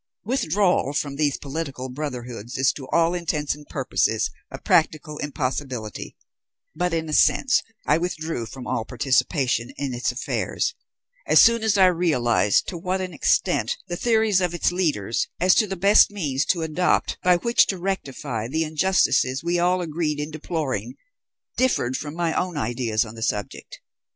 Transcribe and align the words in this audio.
Withdrawal 0.23 0.93
from 0.93 1.15
these 1.15 1.37
political 1.37 1.87
brotherhoods 1.87 2.57
is 2.57 2.73
to 2.73 2.87
all 2.91 3.13
intents 3.13 3.53
and 3.53 3.67
purposes 3.67 4.31
a 4.49 4.57
practical 4.59 5.19
impossibility; 5.19 6.15
but, 6.75 6.91
in 6.91 7.07
a 7.07 7.13
sense, 7.13 7.61
I 7.85 7.99
withdrew 7.99 8.47
from 8.47 8.65
all 8.65 8.83
participation 8.83 9.69
in 9.77 9.93
its 9.93 10.11
affairs 10.11 10.73
as 11.27 11.39
soon 11.39 11.61
as 11.61 11.77
I 11.77 11.85
realized 11.85 12.67
to 12.69 12.79
what 12.79 12.99
an 12.99 13.13
extent 13.13 13.77
the 13.89 13.95
theories 13.95 14.41
of 14.41 14.55
its 14.55 14.71
leaders, 14.71 15.27
as 15.39 15.53
to 15.53 15.67
the 15.67 15.75
best 15.75 16.09
means 16.09 16.45
to 16.45 16.63
adopt 16.63 17.19
by 17.21 17.37
which 17.37 17.67
to 17.67 17.77
rectify 17.77 18.47
the 18.47 18.63
injustices 18.63 19.43
we 19.43 19.59
all 19.59 19.81
agreed 19.81 20.19
in 20.19 20.31
deploring, 20.31 20.95
differed 21.57 21.95
from 21.95 22.15
my 22.15 22.33
own 22.33 22.57
ideas 22.57 23.05
on 23.05 23.13
the 23.13 23.21
subject. 23.21 23.81